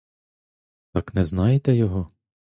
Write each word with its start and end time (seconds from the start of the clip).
Так 0.91 1.13
не 1.15 1.23
знаєте 1.23 1.75
його? 1.75 2.09